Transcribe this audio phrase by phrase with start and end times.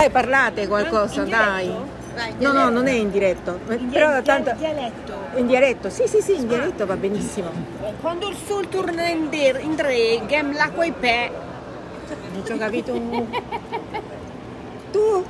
[0.00, 1.70] Dai, parlate qualcosa, dai.
[2.38, 3.60] No, no, non è in diretto.
[3.66, 4.54] Però tanto...
[4.56, 5.12] dialetto.
[5.34, 5.90] In dialetto?
[5.90, 7.50] Sì, sì, sì, in dialetto va benissimo.
[8.00, 11.30] Quando il sole torna in, der- in tre, gem l'acqua e pe.
[12.32, 13.26] Non ci ho capito un...
[14.90, 15.24] Tu?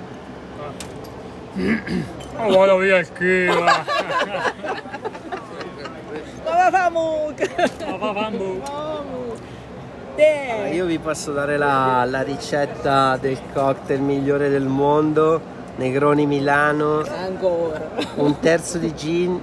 [2.36, 3.64] Ma vado via il chilo.
[6.44, 7.34] Come famo?
[7.88, 8.62] Ma va, bambù.
[10.14, 10.70] Te.
[10.72, 15.40] Io vi posso dare la, la ricetta del cocktail migliore del mondo,
[15.76, 17.88] Negroni Milano, Ancora.
[18.16, 19.40] un terzo di gin,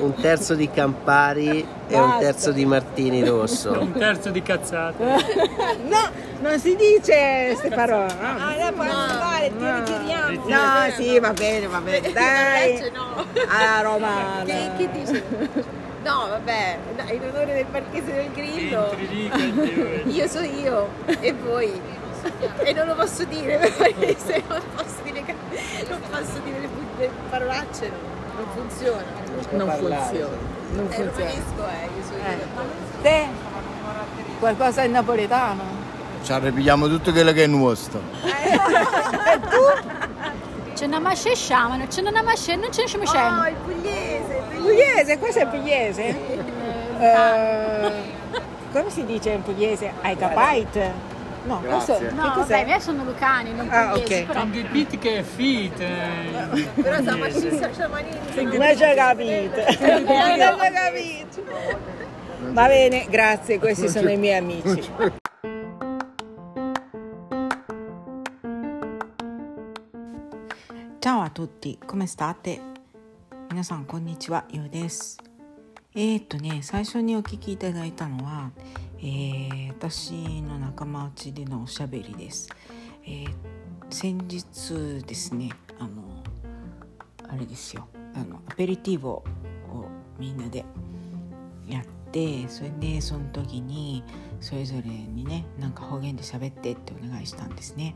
[0.00, 2.18] un terzo di Campari e un Basta.
[2.20, 3.76] terzo di Martini Rosso.
[3.78, 5.58] Un terzo di cazzate.
[5.88, 6.08] No,
[6.40, 8.12] non si dice queste parole.
[8.20, 8.28] no?
[8.44, 9.78] Ah, lei può fare, ti Ah.
[9.78, 10.48] ritiriamo.
[10.48, 12.10] No, sì, va bene, va bene.
[12.12, 12.90] Dai.
[12.94, 13.24] No.
[13.48, 14.42] Alla romana.
[14.44, 15.24] Che, che dice?
[16.02, 18.94] No, vabbè, no, in onore del Marchese del Grillo,
[20.06, 21.80] io so io e voi.
[22.64, 25.34] E non lo posso dire perché se non posso dire, che-
[25.88, 27.96] non posso dire le, bu- le parolacce no,
[28.36, 29.02] non funziona.
[29.52, 30.36] Non funziona.
[30.72, 31.30] Non È funziona.
[31.30, 32.22] eh, io so io.
[32.24, 33.02] Eh.
[33.02, 33.26] Te?
[34.38, 35.62] Qualcosa in napoletano?
[36.22, 38.00] Ci arrepigliamo tutto quello che è nostro.
[40.74, 43.48] Ce ne mascesciamo, ce ne masce, non ce ne Oh, masciamo.
[43.48, 44.09] il pugliese.
[44.60, 46.16] Pugliese, questo è pugliese?
[47.00, 47.90] Eh,
[48.72, 49.92] come si dice in pugliese?
[50.02, 51.08] Hai capite?
[51.44, 52.60] No, questo, che No, vabbè, cos'è?
[52.60, 54.26] i miei sono lucani, non Ah, pugliesi, ok.
[54.26, 54.44] però.
[54.44, 55.80] Dei beat che è fit.
[55.80, 56.68] eh.
[56.82, 57.30] Però siamo a
[57.72, 58.18] Ciamanini.
[58.58, 59.56] Non ci hai capito.
[59.80, 61.42] Non ci hai capito.
[62.52, 64.90] Va bene, grazie, questi sono i miei amici.
[70.98, 72.68] Ciao a tutti, come state?
[73.50, 75.18] 皆さんこんにちは、ゆうです。
[75.96, 78.52] えー、っとね、最初にお聞きいただいたのは、
[78.98, 82.48] えー私の仲間内でのおしゃべりです。
[83.04, 83.34] えー
[83.90, 86.22] 先日ですね、あの、
[87.28, 89.24] あれですよ、あの、アペリティーボを
[90.16, 90.64] みんなで
[91.66, 94.04] やって、それでその時に
[94.40, 97.94] それぞれにね、なんか方言で喋ってってお願いしたんですね。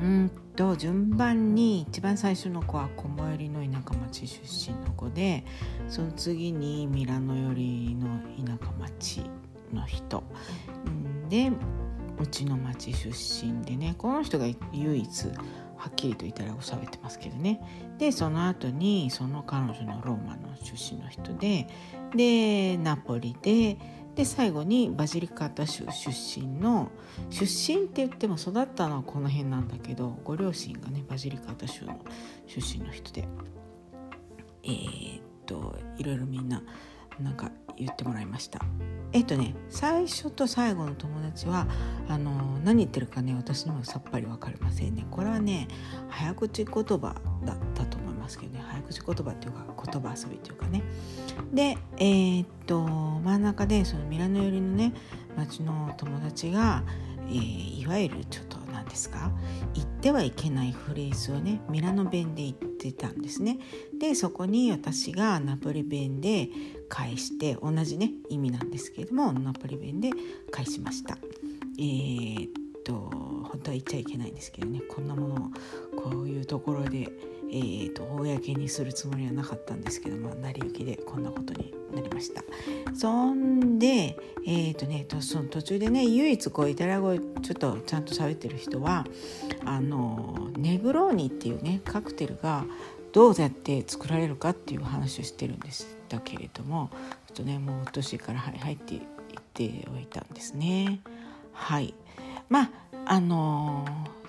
[0.00, 5.44] うんと順番に一番最初の子は小最寄りの田舎町出身の子で
[5.88, 8.08] その次にミラノ寄りの
[8.58, 9.22] 田舎町
[9.72, 10.22] の人
[11.28, 11.50] で
[12.18, 15.26] うちの町出身でねこの人が唯一
[15.76, 17.60] はっきりとイタリア語喋ってますけどね。
[17.98, 21.68] でその後にその彼女のローマの出身の人で
[22.14, 23.76] でナポリで
[24.14, 26.90] で最後にバジリカタ州出身の
[27.28, 32.00] 出身って言っても育ったのはこの辺なんだけどご両親がねバジリカタ州の
[32.46, 33.28] 出身の人で。
[34.64, 36.60] えーっといろいろみんな
[37.20, 38.60] なんか言ってもらいました。
[39.12, 41.66] えっとね最初と最後の友達は
[42.08, 45.06] あの何言ってるかね私にもさっぱり分かりませんね。
[45.10, 45.68] これはね
[46.08, 47.14] 早口言葉
[47.44, 48.64] だったと思いますけどね。
[48.66, 50.82] 早口言葉っていうか言葉遊びというかね。
[51.54, 54.92] でえーっと真ん中でそのミラノ寄りのね
[55.36, 56.82] 町の友達が、
[57.28, 59.30] えーいわゆるちょっと何ですか？
[59.74, 63.58] 言ってはいけないフレーズをねミラノ弁で言ってたんですね。
[63.98, 66.48] でそこに私がナポリ弁で
[66.88, 70.10] 返して同じね意味なんですけれどもナポリ弁で
[70.50, 71.18] 返しました。
[71.78, 72.52] えーっ
[72.84, 75.38] と本当は言っちゃいけないんですけどねこんなものを
[76.00, 77.08] こういうところで
[77.50, 82.42] えー、と公にするつもりはなかったんですけども成り行きでこんなことになりました。
[82.94, 89.04] そんでえっ、とねとその途中でね唯一こうイタリア語ちょっとちゃんと喋ってる人は
[89.64, 92.64] あのネグローニっていうねカクテルが
[93.12, 96.90] どうやって作られるかっていう話をしてるんですだけれども
[97.28, 98.98] ちょっとねもううっとうしいからはいはいって
[99.56, 101.00] 言っておいたんですね。
[101.52, 101.94] はい。
[102.48, 102.70] まあ
[103.06, 103.84] あの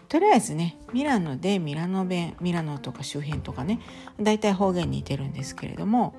[0.09, 3.79] とりあえずねミラノでミラノ弁ミラノとか周辺とかね
[4.19, 6.16] 大体方言に似てるんですけれども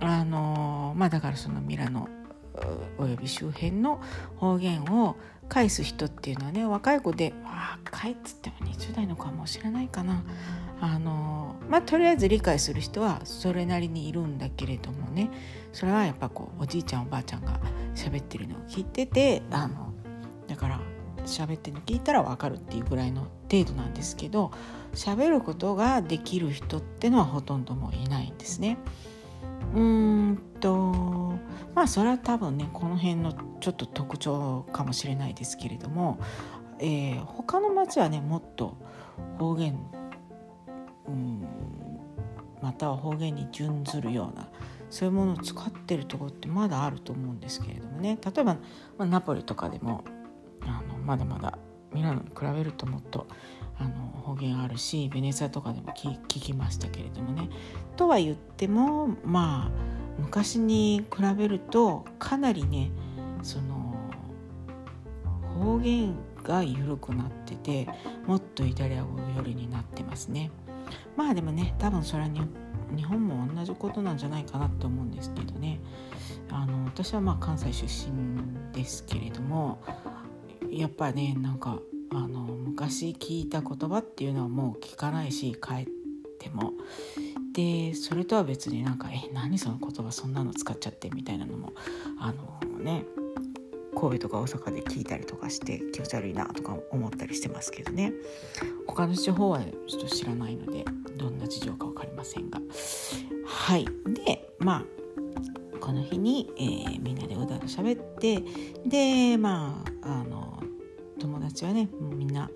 [0.00, 2.08] あのまあだからそのミラノ
[2.98, 4.00] および周辺の
[4.36, 5.16] 方言を
[5.48, 10.22] 返す人っていうのはね若い子で「あ若いっつっても20代の子はもう知らないかな」
[10.80, 15.30] あのまあとりあえず理解する人はそれなりにいるんだけれどもね
[15.72, 17.58] それはやっぱこうおじいちゃんおばあちゃんが
[17.94, 19.94] 喋ってるのを聞いててあの
[20.46, 20.80] だから
[21.26, 24.50] 喋ってるの聞いたら分かるっていうぐらいの程度なんですけど
[24.94, 28.78] 喋ることができる人ってのはほとんどもういないんですね。
[29.74, 31.34] うーんと
[31.74, 36.18] まあそれは多分ねこの辺のちょっと特徴かもしれないですけれども、
[36.78, 38.76] えー他の町はねもっと
[39.38, 39.78] 方言
[41.08, 41.46] うん
[42.62, 44.48] または方言に準ずるような
[44.90, 48.58] そういうものを使ってるとこってまだあると思うんですけれどもね例えば、ま
[49.00, 50.04] あ、ナポリとかでも
[50.62, 51.58] あのまだまだ
[51.94, 53.26] ミラノに比べるともっと
[53.78, 57.48] あの方言あるしベネツィアとかでも聞きましたけれどもね。
[57.96, 59.70] とは言ってもまあ
[60.18, 62.90] 昔に比べるとかなりね
[63.42, 63.94] その
[65.58, 67.88] 方言が緩くなってて
[68.26, 70.50] もっとイタリア語寄りになってますね。
[71.16, 72.28] まあでもね多分それは
[72.94, 75.80] 日本も同じことなんじゃないかなと思うんですけどね
[76.50, 79.80] あの私はまあ関西出身ですけれども
[80.76, 81.80] やっぱねなんか
[82.10, 85.86] あの昔聞いた言葉っていうのはもう聞かないし帰っ
[86.38, 86.72] ても。
[87.52, 91.72] でそれとは別になんか「え何その言葉そんなの使っちゃって」みたいなのも
[92.18, 93.06] あのね
[93.98, 98.12] 神戸とか大阪で聞いたりとかして気持ち悪いなとか思ったりしてますけどね。
[98.86, 100.84] 他の地方はちょっと知らないので
[101.16, 102.60] どんな事情か分かりませんが。
[103.46, 103.86] はい。
[104.24, 104.84] でまあ
[105.80, 108.42] この日に、えーみんなでうだうだ喋って
[108.86, 110.35] でまああの
[111.56, 112.50] 友達はねみんな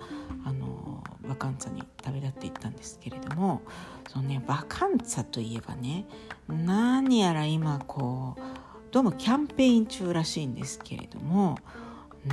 [0.44, 3.62] あのバカンツァに旅立っていったんですけれども
[4.08, 6.06] そのねバカンツァといえばね
[6.48, 8.40] 何やら今こう
[8.90, 11.56] どうもキャンペーン中らしいんですけれども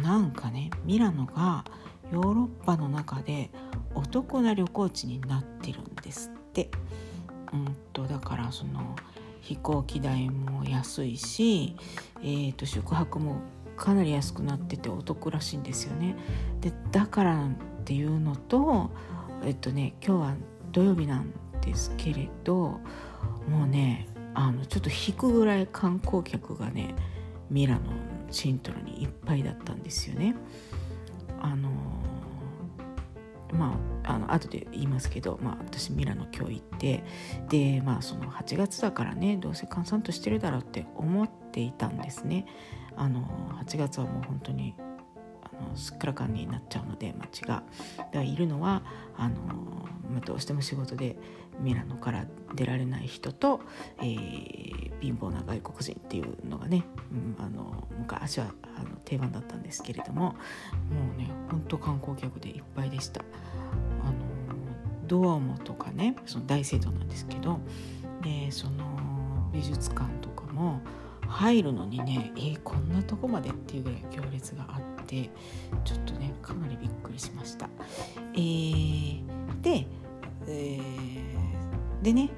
[0.03, 1.63] なんかねミラノが
[2.11, 3.49] ヨーロッパの中で
[3.95, 6.69] お得な旅行地になってるんですって。
[7.53, 8.93] うんとだからその
[9.39, 11.77] 飛行機代も安いし、
[12.17, 13.37] えー、と宿泊も
[13.77, 16.15] かなり安くなっててお得らしいんですよね。
[16.59, 17.49] でだからっ
[17.85, 18.89] ていうのと
[19.43, 20.35] えっとね今日は
[20.71, 21.31] 土曜日なん
[21.61, 22.79] ですけれど
[23.47, 26.95] もうねあのちょっと引くぐらい観光客がね
[27.49, 27.91] ミラノ
[28.29, 30.35] シントロにいっぱいだったんですよね。
[31.39, 31.69] あの
[33.53, 37.03] まああの後で言いますけど、まあ、私ミラノ今日行って
[37.49, 42.45] でまあその8月だからねどうせ閑散としてるだろうって思っていたんですね。
[42.97, 43.21] あの
[43.65, 44.75] 8月はもう本当に
[45.43, 47.63] あのすっからかんになっちゃうので街が。
[48.11, 48.83] でいるのは
[49.17, 49.35] あの、
[50.11, 51.17] まあ、どうしても仕事で
[51.59, 53.61] ミラノから出られない人と、
[53.99, 60.35] えー貧乏な外国人っていうのがね、うん、あの昔はあの定番だったんですけれどもも
[61.15, 63.21] うねほんと観光客でいっぱいでした。
[63.21, 64.13] あの
[65.07, 67.59] ドームとかねその大聖堂なんですけど
[68.21, 70.81] でその美術館とかも
[71.27, 75.29] 入るのにねえーこんなとこまでっていうぐらい行列があって
[75.83, 77.69] ちょっとねかなりびっくりしました。
[78.33, 79.21] えー
[79.61, 79.87] で、
[80.47, 81.17] えー
[82.01, 82.29] でね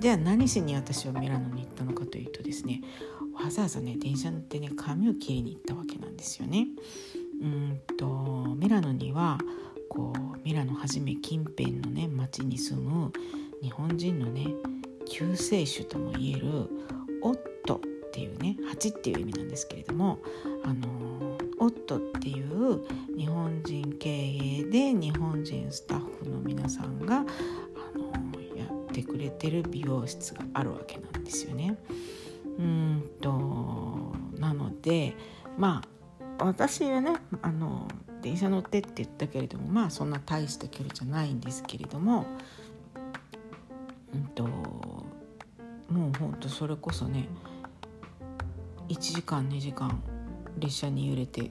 [0.00, 2.82] じゃあ何しに私はミラノに行ったのかというとですね
[3.40, 6.66] わざわざね電車乗ってね髪を切りに行ったわけなんですよね。
[7.40, 9.38] うんとミラノには
[9.88, 13.12] こうミラノはじめ近辺のね町に住む
[13.62, 14.46] 日本人のね
[15.06, 16.68] 救世主ともいえる
[17.22, 17.80] オット
[18.14, 20.20] っていうね蜂っていう意味なんですけれども
[20.62, 27.22] あのオットっていう日本人経営で日本人スタッフの皆さんがあ
[27.98, 28.12] の
[28.56, 31.76] やってくれてる美容室があるわけなんですよね。
[32.56, 35.16] うんとなので
[35.58, 35.82] ま
[36.38, 37.88] あ私はねあの
[38.22, 42.26] 電車乗ってって言ったけれどもまあそんな大した距離じゃないんですけれども
[44.14, 47.28] うんともうほんとそれこそね
[48.88, 50.02] 1時間2時間
[50.58, 51.50] 列車に揺れて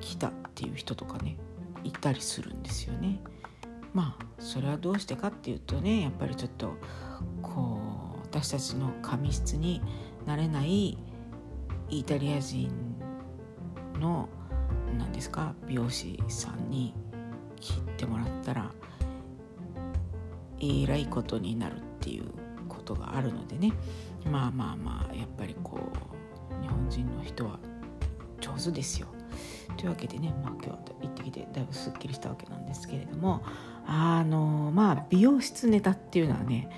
[0.00, 1.36] 来たっていう人とかね
[1.82, 3.20] いたりするんですよね。
[3.92, 6.74] まあそれはどうしてかっていうとねやっぱりちょっと
[7.42, 7.80] こ
[8.16, 9.80] う私たちの髪質に
[10.26, 10.98] なれない
[11.90, 12.70] イタリア人
[14.00, 14.28] の
[14.98, 16.94] 何ですか美容師さんに
[17.60, 18.72] 切ってもらったら
[20.60, 22.24] えらいことになるっていう
[22.84, 23.72] ことがあるのでね
[24.30, 27.58] まあまあまあやっぱりこう日本人の人は
[28.40, 29.08] 上手ですよ。
[29.78, 33.42] というわけでね、まあ、今日行ってきてだいぶすっきりしたわけなんですけれども
[33.86, 36.70] あのまあ美容室ネタっていうのはね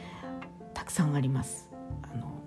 [0.72, 1.70] たくさんあります。
[2.02, 2.42] あの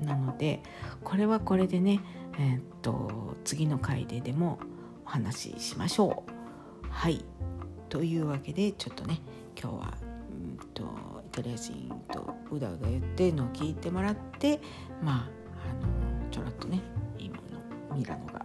[0.00, 0.62] なので
[1.02, 2.00] これはこれでね、
[2.38, 4.58] えーっと次の回ででも
[5.04, 6.32] お話ししましょう。
[6.88, 7.24] はい
[7.88, 9.20] というわけでちょっとね
[9.60, 9.98] 今日は
[10.30, 10.84] うんと
[11.28, 14.60] イタリア人とうだうだ言ってるのを聞いてもらって
[15.02, 16.80] まああのちょろっとね
[17.18, 18.44] 今のミラノが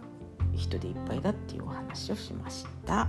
[0.54, 3.08] 人でいっぱいだっていうお話をしました。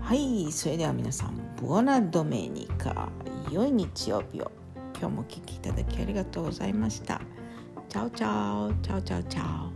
[0.00, 3.08] はいそれでは皆さん Buona domenica
[3.50, 4.52] 良い日曜日を
[4.98, 7.20] 今日もお聞きいただきありがとうございました。
[7.88, 9.73] Ciao ciao ciao ciao ciao